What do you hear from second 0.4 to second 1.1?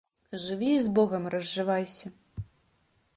Жыві і з